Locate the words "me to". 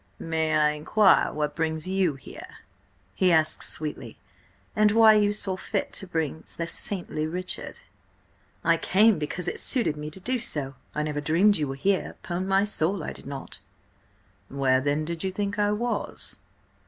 9.95-10.19